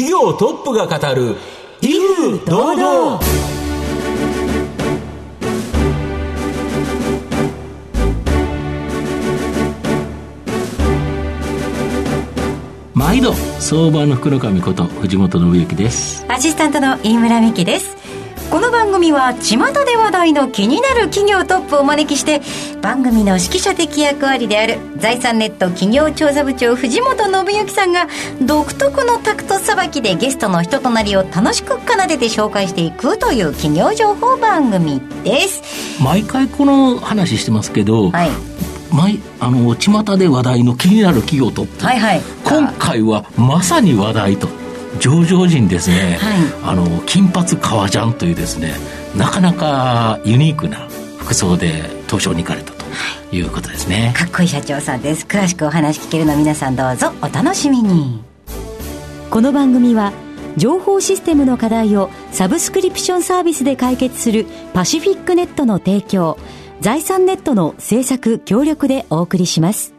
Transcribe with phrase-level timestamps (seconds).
[0.00, 1.36] 企業トップが語る
[1.82, 3.20] 威風堂々。
[12.94, 14.16] 毎度相場の
[14.62, 16.24] こと藤本信之です。
[16.28, 17.99] アシスタントの飯村美希です
[18.50, 22.40] この番組は巷で話題の気になる企業トップをお招きして
[22.82, 28.08] 番組の指揮者的役割である財産ネット企業調査部長藤本信之さんが
[28.42, 36.02] 独特のタクトさばきでゲストの人となりを楽しく奏でて紹介していくという企業情報番組です。
[36.02, 38.30] 毎回この話してますけど、はい。
[38.92, 42.20] 毎あの巷で話題の気になる企業トップ、はいはい。
[42.44, 44.48] 今回はまさに話題と
[44.98, 46.18] 上場時にですね、
[46.64, 48.74] あの金髪革ジャンというですね
[49.16, 52.84] なかなかユニークな服装で東証に行かれたと
[53.32, 55.24] いうことですね、かっこいい社長さんです。
[55.26, 57.12] 詳しくお話聞けるの皆さんどうぞ。
[57.22, 58.22] お楽しみに。
[59.30, 60.12] この番組は
[60.56, 66.36] 情報システムの課題をサブスクリプションサービスで解決するパシフィックネットの提供
[66.80, 69.94] 財産ネットの制作協力でお送りします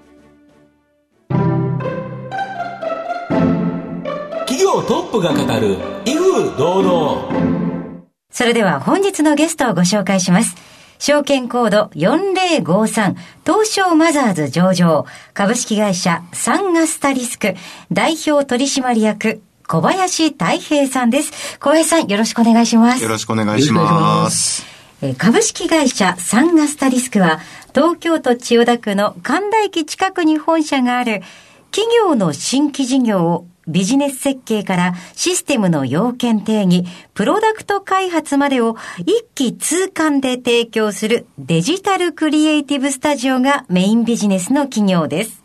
[4.72, 10.55] 業トップが語る威風堂々それでは本日のゲストをご紹介します。
[10.97, 17.55] 証券コード4053東証マザーズ上場株式会社サンガスタリスク
[17.91, 21.59] 代表取締役小林太平さんです。
[21.59, 23.09] 小林さんよろしくお願いしますよ。
[23.09, 24.66] ろしくお願いします。
[25.02, 27.39] えー株式会社サンガスタリスクは
[27.73, 31.23] 東京都千代田区の神田駅近くに本社がある
[31.72, 45.44] 企業の新規事業をビジネス設計からシステムの要件定義、プロダクト開発までを一気通貫で提供するデジタルクリエイティブスタジオがメインビジネスの企業です。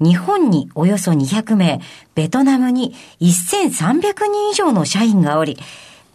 [0.00, 1.80] 日本におよそ200名、
[2.14, 5.56] ベトナムに1300人以上の社員がおり、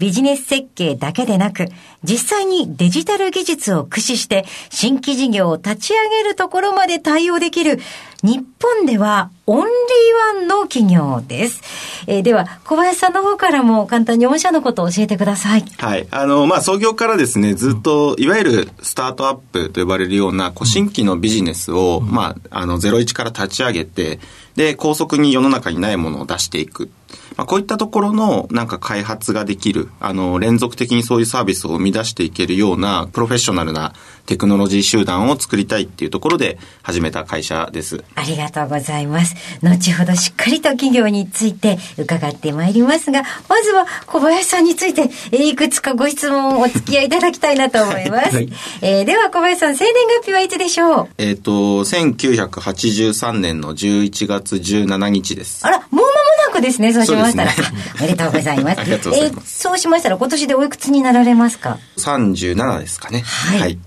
[0.04, 1.70] ビジネス設計だけでなく、
[2.04, 7.80] 実際にデジタル技術を駆使して新規事業を立ち上げるところまで対応できる、
[8.22, 11.62] 日本ではオンリーワンの企業です。
[12.08, 15.64] えーでは、小林さんの方からも簡単に御社のことを教えてください。
[15.78, 16.06] はい。
[16.12, 24.20] あの、まあ、創業からですね、ずっと、いわゆるスタートアップと呼ばれるような、こう、新規のビジネスを、まあ、あの、01から立ち上げて、
[24.56, 26.90] で、高速に世の中にないものを出していく。
[27.38, 33.94] まあ、こういったところの、なんか開発ができる、あの、連続的にそういうサービスを生み出していけるような、プロフェッショナルな
[34.26, 38.04] テクノロジー集団を作りたいっていうところで始めた会社です。
[38.16, 39.36] ありがとうございます。
[39.62, 48.36] 後ほどしっかりと企業について伺ってまいりますが、まずは小林さんについて、えーいくつかご質問をお付き合いいただきたいなと思います。
[48.36, 48.50] はい
[48.82, 51.08] えーでは小林さん、生年月日はいつでしょう？
[51.18, 51.52] えっ、と、
[51.84, 55.66] 1983年の11月17日です。
[55.66, 56.06] あら、もう
[56.54, 57.52] くですね、そうしましたら。
[57.52, 58.80] そうですあおめでとうございます。
[58.82, 63.22] ありがとうございますえーそうしましたら今年でおいくつになられますか？37ですかね。
[63.22, 63.78] はい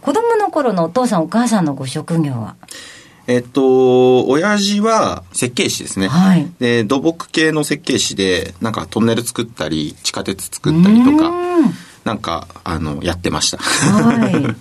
[0.00, 2.56] 子供の頃のお父さんお母さんのご職業は？
[3.28, 6.06] えっと、親父は設計士ですね。
[6.06, 11.32] はいで、土木系の設計士で、なんかトンネル作ったり、地下鉄作ったりとか、
[12.04, 13.58] なんか、あの、やってました。
[13.58, 14.56] はい。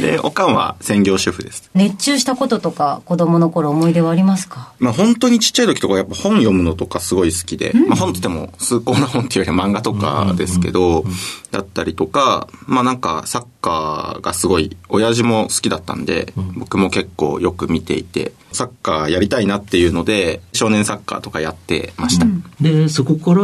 [0.00, 1.70] で、おかんは専業主婦です。
[1.74, 4.72] 熱中したこととか子供の頃思い出はありますか？
[4.78, 11.04] まあ本当にちっちゃい時とかやっぱ本読むのとかすごい好きで、まあ本って言っても崇高な本っていうよりは漫画とかですけど、
[11.50, 22.26] だったりとか、まあなんかサッカーがすごい、親父も好きだったんで、僕も結構よく見ていて、サッカーやりたいなっていうので、少年サッカーとかやってました。
[22.60, 23.42] でそこから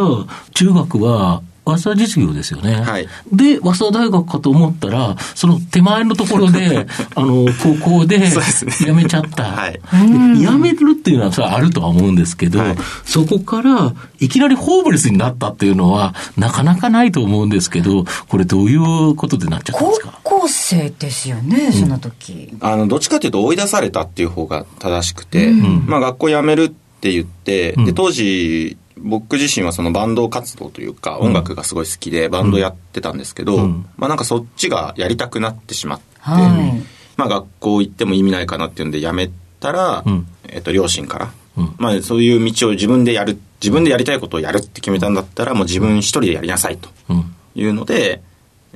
[0.53, 2.75] 中学は早稲田実業ですよね。
[2.83, 3.09] はい。
[3.33, 6.87] で、早稲田大学かと思ったら、その手前のところで、
[7.17, 8.73] あの、高校でそうですね。
[8.73, 9.45] 辞めちゃった。
[9.45, 9.73] はい。
[9.73, 12.77] で辞めるっていうのはそれはあるとは思うんですけど、はい。
[13.05, 20.19] そこからいきなりホームレスになったっていうのは、なかなかないと思うんですけど、これどういうことでなっちゃったんで高すか？
[20.23, 22.51] 校生ですよね、その時。
[22.61, 25.51] あの、どっちかっていうと追い出されたっていう方が正しくて、
[25.87, 26.69] まあ学校辞めるっ
[27.01, 27.85] て言って、うん。
[27.87, 33.87] で、当時、僕自身はそのバンド活動というか、音楽がすごい好きで、バンドやってたんですけど、うん。
[33.97, 36.83] まあなんかそっちがやりたくなってしまって、はい。
[37.17, 39.31] まあ学校行っても意味ないかなっていうんで辞め
[39.61, 40.27] たら、うん。
[40.49, 41.75] えっと、両親から、うん。
[41.77, 47.35] まあそういう道を自分でやる、自分でやりたいことをやるって決めたんだったら、もう自分一人でやりなさいとうん。
[47.55, 48.23] いうので、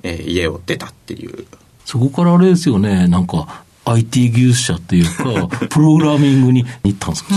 [0.03, 1.47] えー家を出たっていう。
[1.85, 7.31] そこからあれですよね、なんか IT 技術者っていうか、 プログラミングに行ったんですか、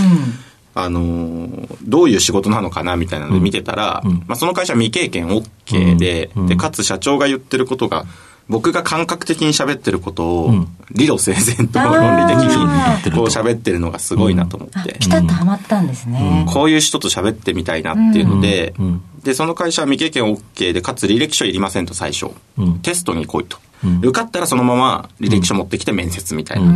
[0.74, 4.24] あのーどういう仕事なのかなみたいなので見てたら、うん。
[4.28, 6.48] まあ、その会社未経験 OK で、うん。
[6.48, 8.06] で、かつ社長が言ってることが、
[8.48, 10.54] 僕が感覚的に喋ってることを、
[10.92, 14.98] 理路整然と論理的にこう喋ってるのがすごいなと思って。
[15.00, 16.46] ピタッとはまったんですね。
[16.48, 18.74] こういう人と喋ってみたいなっていうので、
[19.24, 22.32] で、その会社は未経験 OK で、かつ履歴書いりませんと最初。
[22.82, 23.58] テストに来いと。
[24.02, 26.72] 受かったらそのまま履歴書持ってきて面接みたいな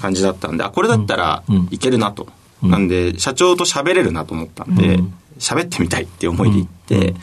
[0.00, 2.28] 感じだったんで、あ、これだったらいけるなと。
[2.62, 5.00] なんで、社長と喋れるなと思ったんで、
[5.38, 7.14] 喋ってみたいって思いで行って、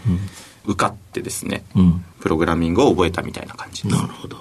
[0.66, 1.64] 受かってですね、
[2.20, 3.84] プログラミングを覚えたみたいな感じ。
[3.84, 3.96] です。
[3.96, 4.38] なるほど。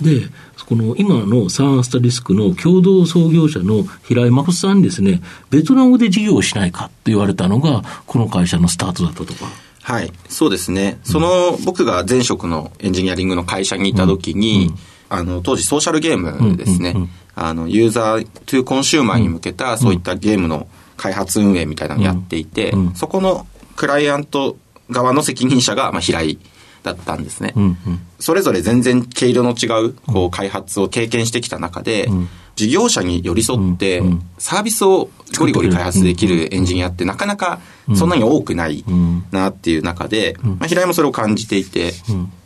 [0.00, 0.28] で、
[0.66, 9.46] この今のサンアスタリスクの共同創業者の平井誠さんにですね、ベトナムで事業をしないかって言われたのが、この会社のスタートだったとか。
[9.82, 10.98] はい、そうですね。
[11.04, 14.72] その、僕が前職のエンジニアリングの会社にいた時に、
[15.14, 16.94] あの、当時ソーシャルゲームですね。
[17.36, 20.66] あの、ユーザー、 to consumer に向けた、そういったゲームの
[20.96, 23.46] 開発運営みたいなのをやっていて、そこの
[23.76, 24.56] クライアント
[24.90, 26.38] 側の責任者が、まあ、平井
[26.82, 27.52] だったんですね。
[27.56, 27.76] うんうん、
[28.20, 34.02] それぞれ全然毛色の違う、こう、開発を経験してきた中で、うん、事業者に寄り添って、
[34.38, 37.60] サービスをゴリゴリ開発できるエンジニアってなかなか
[37.94, 38.84] そんなに多くない
[39.32, 41.94] なっていう中で、まあ、平井もそれを感じていて、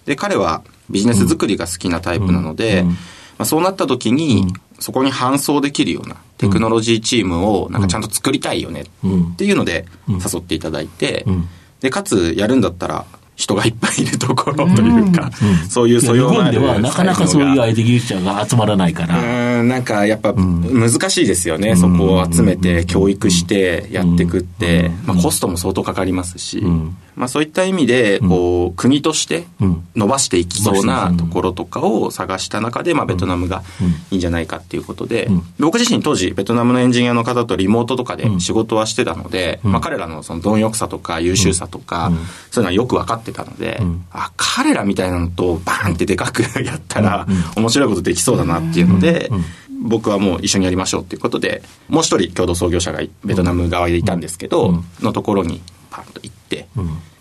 [0.07, 2.95] で、彼はビジネス作りが好きなタイプなので、ま
[3.41, 4.47] あ、そうなった時に、
[4.81, 8.87] そこに搬送できるようなテクノロジーチームをなんかちゃんと作りたいよねっ
[9.37, 11.27] ていうので誘っていただいて、
[11.81, 13.07] で、かつやるんだったら
[13.39, 15.31] 人がいっぱいいるところというか、
[15.71, 19.61] そういう素養がある日本ではなかなかそういう IT 技術者が集まらないから。
[19.61, 21.77] うん、なんかやっぱ難しいですよね。
[21.77, 26.65] そこを集めて教育してやっていくって、まあコストも相当かかりますし、
[27.19, 29.47] まあそういった意味で、こう、国として
[29.97, 33.65] 伸ばしていきそうなところとかを探した中で、まあベトナムが
[34.11, 35.29] いいんじゃないかっていうことで、
[35.59, 42.13] 僕自身当時ベトナムのエンジニアの方とリモートとかで仕事はしてたので、まあ彼らのその貪欲さとか優秀さとか、
[42.53, 47.27] そういうのはよく分かってたので、うん、あ、彼らみたいなのとバーンってでかく やったら、
[47.57, 49.31] 面白いことできそうだなっていうので、
[49.81, 55.61] 僕はもう一緒にやりましょうっていうことで、もう一人共同創業者がベトナム側でいたんですけど、のところに
[55.91, 56.69] パンと行って、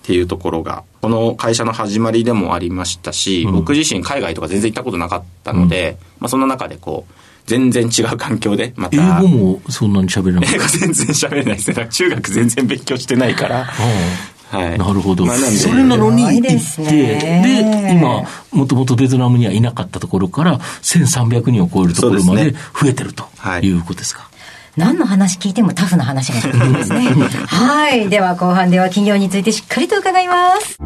[0.07, 7.13] っていうところが、この会社の始まりでもありましたし、僕自身海外とか全然行ったことなかったので、まあそんな中でこう、
[7.45, 9.19] 全然違う環境で、また。
[9.19, 11.89] 英語もそんなに喋れない英語全然喋れないですね。
[11.91, 13.65] 中学全然勉強してないから。
[13.65, 15.25] はい、なるほど。
[15.25, 18.23] まあ、それなのに行って、で今、
[18.53, 23.25] もともとベトナムにはいなかったところから、1300人を超えるところまで増えてると
[23.61, 24.26] いうことですか。
[24.77, 27.07] 何の話聞いてもタフな話が出てくるんですね。
[27.49, 28.09] はい。
[28.09, 30.77] では後半では企業についてしっかりと伺います。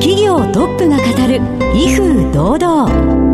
[0.00, 1.40] 企業トップが語る、
[1.72, 3.24] 威風堂々。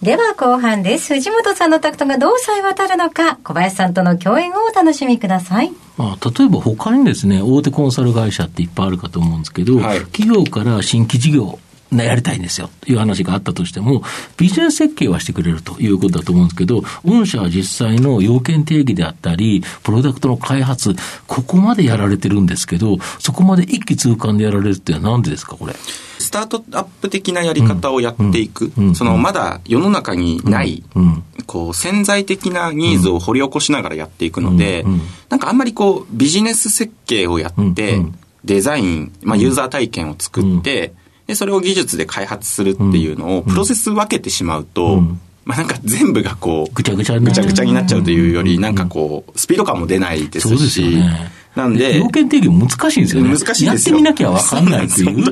[0.00, 1.14] では後半です。
[1.14, 5.72] 藤本さんのタクトがどうさえ渡るのか、小林さんとの共演をお楽しみください。
[5.96, 11.58] まあ、例えば他にですね、大手コンサル会社っていっぱいあるかと思うんですけど、はい、企業から新規事業
[11.92, 12.70] やりたいんですよ。
[12.80, 14.02] という話があったとしても、
[14.36, 20.94] ビジネス設計はしてくれるということだと思うんですけど、御社は実際の要件定義であったり、プロダクトの開発、
[21.26, 25.74] ここまでやられてるんですけど、そこまで一気通貫でやられるっていうのはなんでですか、これ？
[26.18, 34.84] スタートアップ的なやり方をやっていく、うんうん、そのまだ世の中にない、うん、こう潜在的なニーズを掘り起こしながらやっていくので、
[35.28, 38.00] なんかあんまりこうビジネス設計をやって、
[38.44, 40.94] デザイン、まあ、ユーザー体験を作って、
[41.32, 45.02] で、それを技術で開発するっていうのを、プロセス分けてしまうと、
[45.44, 50.98] まあなんか全部がこう、ぐちゃぐちゃぐちゃぐちゃになっちゃうというより、なんかこう、スピード感も出ないですし、
[51.54, 51.98] なんで。
[51.98, 53.36] 要件定義難しいんですよね。
[53.36, 55.24] 難しいやってみなきゃわかんないっていう。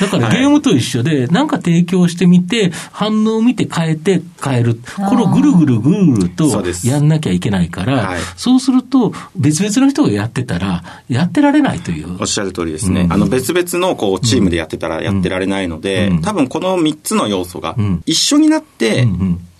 [0.00, 4.80] だからゲームと一緒で、なんか提供してみて、反応を見て変えて変える。
[4.96, 12.16] これをぐるぐるぐるぐるとやんなきゃいけないから、そうすると別々の人がやってたら、やってられないという。
[12.20, 13.06] おっしゃる通りですね。
[13.10, 19.06] あの別々のこうチームでやってたらやってられないので、多分この3つの要素が一緒になって、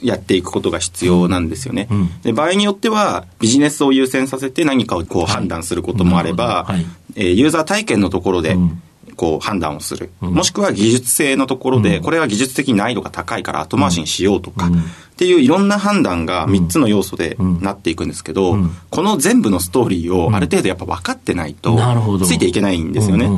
[0.03, 1.89] やっていくことが必要なんですよね。
[1.91, 8.57] うん、で場合によっては、ビジネスを優先させて何かをこう判断することもあれば、はい、えー、ユーザー体験のところで、
[9.21, 14.71] こう判断をする、もしくは技術性のところで、これは技術的に難易度が高いから後回しにしようとか、っ
[15.17, 18.57] ていういろんな判断が3つの要素でなっていくんですけど、
[18.89, 21.79] この全部のストーリーをある程度やっぱ分かってないと、
[22.25, 23.29] ついていけないんですよね。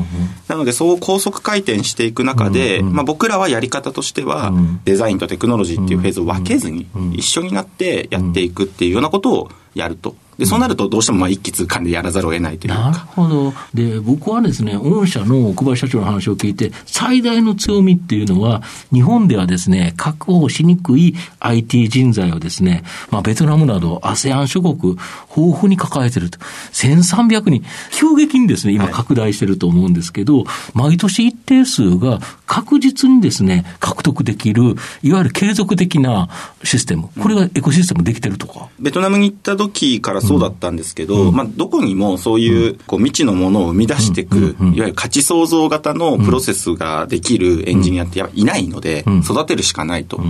[0.47, 4.53] なので、そう高速回転していく中で、まあ、僕らはやり方としては、
[4.85, 10.15] デザインとテクノロジーっていうフェーズを分けずに、一緒になってやっていくっていうようなことをやると。
[10.43, 12.81] で、そうなるとどうしてもまあ一気通貫でやらざるを得ないというか。
[12.81, 13.55] なるほど。
[13.75, 18.61] で、僕はですね、御社の小林社長の話を聞いて、最大の強みっていうのは、
[18.93, 24.97] 日本ではですね、確保しにくい IT 人材をですね、まあベトナムなど ASEAN 諸国、
[25.37, 26.41] 豊富に抱えてると。
[26.73, 36.29] 1300人、急激にですね、今拡大してると思うんですけど、はい、毎年一定数が確実にですね、獲得できる、いわゆる継続的な
[36.65, 38.69] システム、これがエコシステムできてるとか。
[38.81, 50.21] ベトナムに行った時からそうだったんですけど、うん、まあ、どこにもそういう、こう、未知のものを生み出していく、いわゆる価値創造型のプロセスができるエンジニアっていないので、育てるしかないと。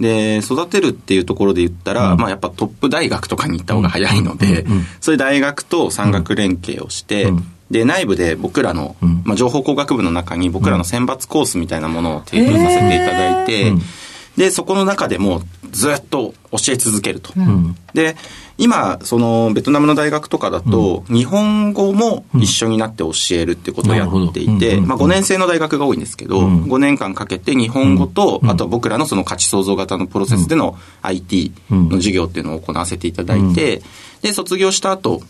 [0.00, 4.72] で、育てるっていうところで言ったら、うん、まあやっぱトップ大学とかに行った方が早いので、うん。
[4.72, 7.32] うん、そういう大学と産学連携をして、
[7.70, 13.72] で、内部で僕らの、まあ情報工学部の中に僕らの選抜コースみたいなものを提供させていただいて、
[14.38, 15.42] で、そこの中でも
[15.72, 17.32] ずっと教え続けると。
[17.92, 18.16] で、
[18.56, 33.82] 今、その、ベトナムの大学とかだと、日本語も一緒になって教えるってことをやっていて、まあ5年生の大学が多いんですけど、5年間かけて日本語と、あと僕らのその価値創造型のプロセスでの IT の授業っていうのを行わせていただいて、
[34.22, 35.20] で、卒業した後、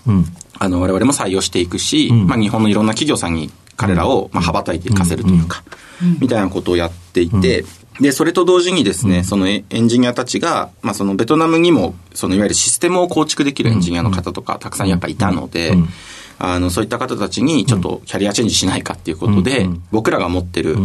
[0.59, 5.63] あの、我々も採用していくし、まあ日本のいろんな企業さんに彼らを、まあ、羽ばたいていかせるというか、
[6.21, 7.65] みたいなことをやっていて、
[8.01, 15.77] で、それと同時にですね、そのエンジニアたちが、まあそのベトナムにも、そのいわゆるシステムを構築できるエンジニアの方とか、たくさんやっぱいたので、
[16.39, 20.77] あの、そういった方たちにちょっとキャリアチェンジしないかっていうことで、僕らが持ってる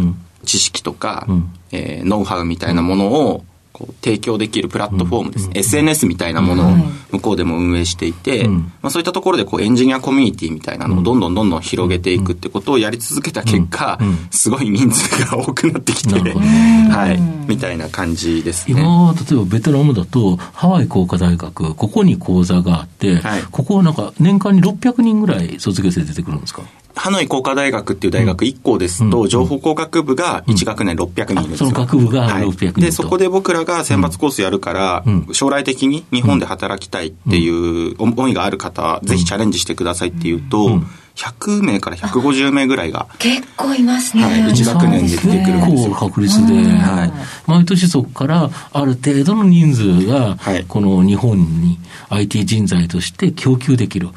[0.44, 1.26] 知識とか、
[1.70, 6.76] えー、ノウハウみたいなものを、こう提供できるプラットフォームですね、うん、SNS みたいなものを
[7.10, 13.98] 向こうでも運営していて、うん、まあ、そういったところでこうエンジニアコミュニティみたいなのをどんどんどんどん広げていくってことをやり続けた結果、
[14.30, 18.80] すごい人数が多くなってきて、 はい、みたいな感じですね。
[18.80, 26.62] 今、例えばベトナムだと、ハワイ工科大学、ここに講座があって、はい、ここはなんか年間に600人ぐらい卒業生出てくるんですか？
[26.94, 40.80] ハノイ工科大学っていう大学1校ですと、情報工学部が1学年600人ですその学部が600人、はい、で、そこで僕らが選抜コースやるから、将来的に日本で働きたいっていう思いがある方は、ぜひチャレンジしてくださいっていうと、
[41.16, 43.06] 100名から150名ぐらいが。
[43.18, 44.24] 結構いますね。
[44.24, 45.94] はい、1学年で出てくるんですよ。
[45.94, 47.12] 確率で、はい。
[47.46, 51.78] 毎年そこからある程度の人数が、この日本に
[52.08, 54.08] IT 人材として供給できる。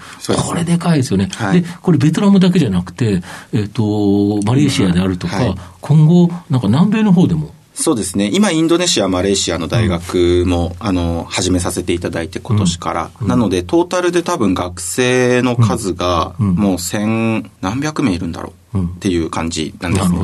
[0.45, 1.29] これでかいですよね。
[1.33, 3.21] はい、で、これベトナムだけじゃなくて、
[3.53, 8.31] えっ、ー、と、マレーシアであるとか、はい、今後、なんか南米の方でもそうですね。
[8.33, 13.11] 今、インドネシア、マレーシアの大学も、うん、あの、始めさせていただいて、今年から。
[13.21, 18.83] うん、なので、トータルで多分学生の数が、もう千、何百名いるんだろう。
[18.83, 20.17] っていう感じなんですね。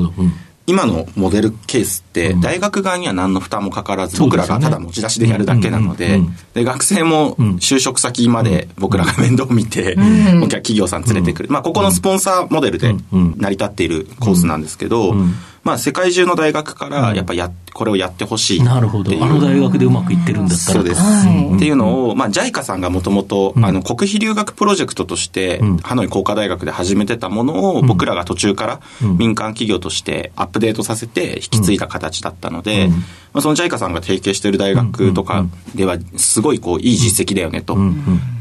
[0.66, 6.22] 今のモデルケースって、大学側には何の負担もかからず、僕らがただ持ち出しでやるだけなので、
[6.54, 9.96] で学生も就職先まで僕らが面倒見て、
[10.50, 11.50] 企業さん連れてくる。
[11.52, 15.16] まあ、ここのスポンサーモデルで成り立っているコースなんですけど、
[15.64, 19.12] まあ、世界中の大学からやっぱや、これをやってほしいなるほど。
[19.24, 20.74] あの大学でうまくいってるんだったら。
[20.74, 21.02] そうです。
[21.02, 28.82] っていうのを、まあ、JICA さんがもともと、あの、国費留学プロジェクトとして、ハノイ工科大学で始めてたものを、僕らが途中から
[29.18, 32.90] 民間企業としてアップデートさせて引き継いだ形だったので、
[33.32, 37.78] まあ、その JICA さんが提携している大学とかでは、すごいこう、いい実績だよね、と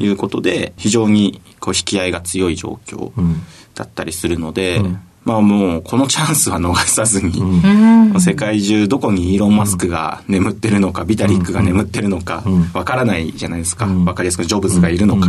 [0.00, 3.12] いうことで、非常にこう、引き合いが強い状況
[3.76, 4.82] だったりするので、
[5.24, 12.42] まあもうこのチャンスは逃さずに、うん、世界中どこにイーロン・マスクが眠ってるのか、ビタリックが眠ってるのか、
[12.74, 13.86] わからないじゃないですか。
[13.86, 15.28] わかりやすくジョブズがいるのか、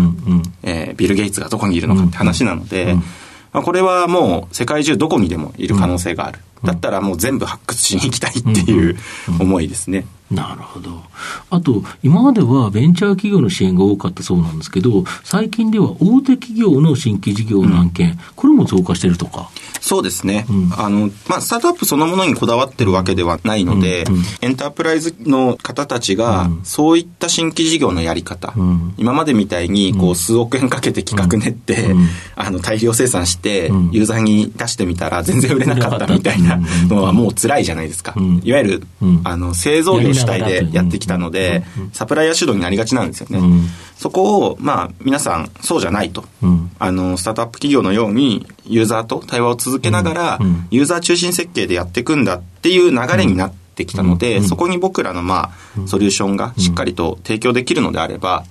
[0.63, 2.95] えー、ビル・ゲイツがどこにいるのかって話なので、
[3.53, 6.39] まあ、これはもう世界中どこにでもいる可能性がある。
[6.63, 8.97] だったらもう全部発掘しに行きたいっていう
[9.39, 10.05] 思いですね。
[10.33, 11.03] なるほど。
[11.49, 19.49] あと、今まではベンチャー企業の支援が多かったそうなんですけど、最近では大手企業の新規事業の案件、うん、これも増加しているとか？
[19.81, 20.45] そうですね。
[20.49, 28.53] うん、あの、まあ、スタートアップそのものにこだわってるわけではないので、うんうん、エンタープライズの方たちが、そういった新規事業のやり方、
[28.97, 31.93] 今までみたいに、こう、数億円かけて企画練って、
[32.35, 38.15] あの、大量生産して、ユーザーに出してみたら全然売れなかったみたいなのはもう辛いじゃないですか。
[38.43, 38.87] いわゆる、
[39.25, 41.63] あの、製造業主体でやってきたので、
[41.93, 43.39] サプライヤー主導になりがちなんですよね。
[43.97, 46.25] そこを、まあ、皆さん、そうじゃないと。
[46.79, 50.39] あの、スタートアップ企業のように、ユーザーと対話を続けながら、
[50.71, 58.43] ユーザー中心設計でやっていくんだっていう流れになってきたので、そこに僕らの、まあ、ソリューションがしっかりと提供できるのであれば、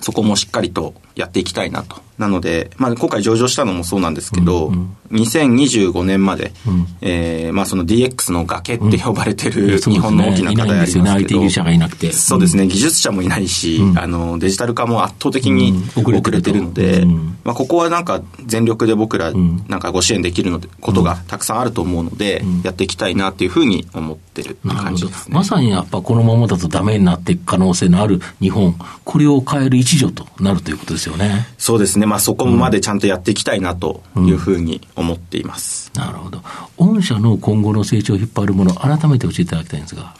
[0.00, 12.12] そこもしっかりとやっていきたいなとなので、まあ、今回上場したのもそうなんですけど、うんうん、2025年まで、うん、えー、まあ、その DX の崖って呼ばれてる日本の大きな課題ありますけど、うんね、IT 技術者がいなくて。
[12.12, 17.04] そうですね、技術者もいないし、うん、あの、デジタル化も圧倒的に遅れてるので、
[17.42, 19.32] まあ、ここはなんか全力で僕ら、
[19.68, 25.34] なんかご支援できるので、ことがたくさんあると思うので、やっていきたいなっていうふうに思ってるって感じですね。
[25.34, 31.46] まさにやっぱこのままだとダメになっていく可能性のある日本、これを変える一助となるということですよね。
[31.58, 32.03] そうですね。
[32.06, 35.90] まあ、そこまでちゃんとやっていきたいなというふうに思っています。
[35.94, 36.42] うん、なるほど。
[36.76, 40.14] 御社の今後の成長を引っ張るもの、改めて教えていただきたいんですが。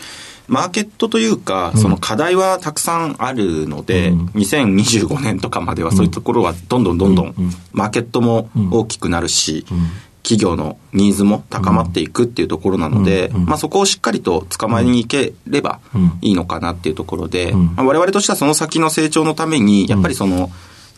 [0.46, 7.34] マーケットというか、その課題はたくさんあるので、うん、2025年とかまではそういうところはどんどんどんどん、
[7.72, 9.64] マーケットも大きくなるし、
[10.22, 15.80] 企業のニーズも高まっていくっていうところなので、まあ、そこをしっかりと捕まえにいければ
[16.22, 20.50] いいのかなっていうところで、まあ、我々としてはその先の成長のために、やっぱりその、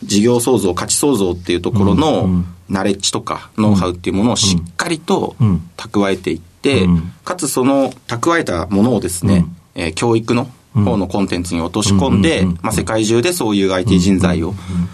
[0.03, 5.35] 事業創造、価値創造っていうところのナレッジとかノウハウっていうものをしっかりと
[5.75, 6.87] 蓄えていって、
[7.23, 14.53] かつその蓄えたものをですね、えー、教育の方のコンテンツに落とし込んで、まあ、世界中でそういう IT 人材を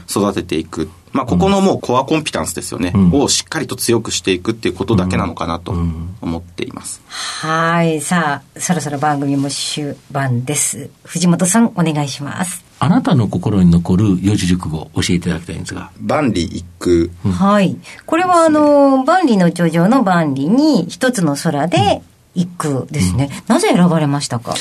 [0.10, 0.90] 育てていく。
[1.12, 5.76] まあ、ここのもうコアコンピタンスですよね、をしっかりと強くしていくっていうことだけなのかなと
[6.22, 7.04] 思っています。
[7.08, 8.02] はい。
[8.02, 10.90] さあ、そろそろ番組も終盤です。
[11.04, 12.66] 藤本さん、お願いします。
[12.84, 15.92] あなたの心に残る四字熟語教えていただきたいんですが。
[16.02, 17.10] 万里一空。
[17.32, 17.78] はい。
[18.06, 22.02] これはあの、万里の長城の万里に一つの空で
[22.36, 23.30] 一空ですね。
[23.48, 24.56] なぜ選ばれましたか？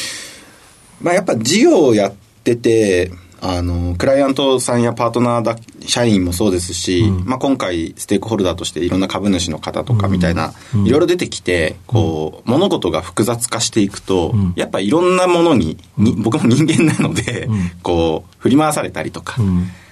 [1.01, 2.13] まあやっぱ事業をやっ
[2.45, 3.11] てて、
[3.45, 17.49] あの、クライアントさんやパートナーだ、社員もそうですし、うん、まあ今回ステークホルダーとしていろんな株主の方とかみたいな、いろいろ出てきて、こう、物事が複雑化していくと、うん、やっぱいろんなものにに、僕も人間なので、
[17.83, 19.43] こう、振り回されたりとか、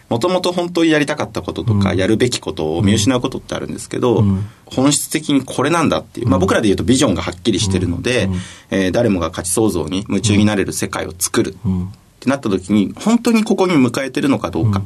[0.09, 4.25] もともと本当にやりたかったこととか、やるべきことを見失うことってあるんですけど、
[4.67, 8.29] 本質的にこれなんだっていう、まあ僕らで言うとビジョンがはっきりしてるので、
[8.71, 11.57] えー、誰もが価値創造に夢中になれる世界を作る。
[12.21, 14.83] ってなった時に、本当にここに迎えてるのかどうか。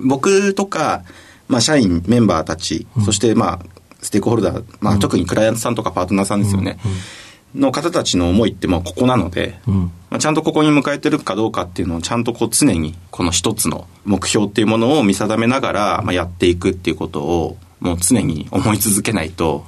[0.00, 1.02] 僕とか、
[1.46, 6.78] まあ、社員、メンバーたち、そしてまあ、ステークホルダー、まあ、特にクライアントさんとかパートナーさんですよね。
[7.54, 19.66] の方たちの思いってまあここなので、まあ、ちゃんとここに迎えてるかどうかっていうのをちゃんとこう常にこの一つの目標っていうものを見定めながら、まあ、やっていくっていうことをもう常に思い続けないと、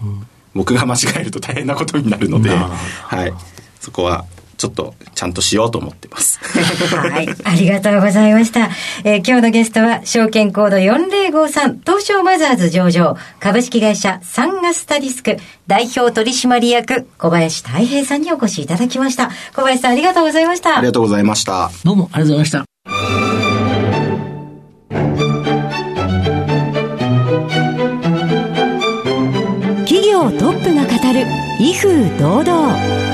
[0.55, 3.35] 僕が間違えると大変なことになるので、はい、
[3.81, 4.25] そこは
[4.57, 6.39] ちょっとちゃんとしようと思ってます。
[6.97, 7.29] はい。
[7.45, 8.71] ありがとうございました。
[9.05, 19.31] えー、今日のゲストは、証券コード4053東証マザーズ上場、株式会社サンガスタリスク代表取締役小林太平さんにお越しいただきました。
[19.55, 20.79] 小林さんありがとうございました。
[20.79, 21.71] ありがとうございました。
[21.85, 22.65] どうもありがとうございました。
[29.87, 31.27] 企業トップが語る
[31.61, 33.14] 威風堂々。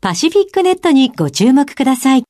[0.00, 2.22] パシフィックネットにご注目ください。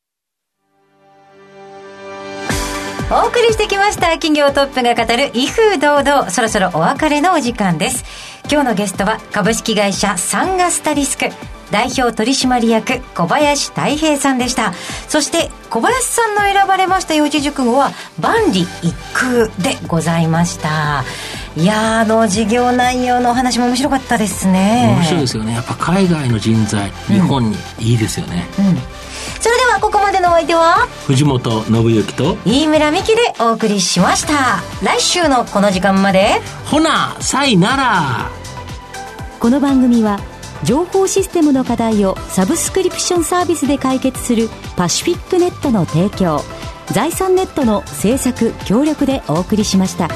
[3.11, 4.07] お送りしてきました。
[4.13, 6.31] 企業トップが語る威風堂々。
[6.31, 8.03] そろそろお別れのお時間です。
[8.51, 11.25] 今日のゲストは株式会社サンガスタリスク。
[11.69, 14.73] 代表取締役小林太平さんでした。
[15.07, 21.03] そして小林さんの選ばれました四字熟語は万里一空でございました。
[21.57, 24.95] いやあの事業内容のお話も面白かったですね。
[24.97, 25.53] 面白いですよね。
[25.53, 28.65] やっぱ海外の人材、日本にいいですよね、うん、
[29.41, 34.61] それではここまでのお相手は藤本信之と飯村美希でお送りしました。
[34.83, 36.39] 来週のこの時間まで。
[36.65, 38.29] ほなさいなら。
[39.39, 40.19] この番組は
[40.63, 46.41] 情報システムの課題をサブスクリプションサービスで解決するパシフィックネットの提供
[46.91, 50.09] 財産ネットの制作協力でお送りしました。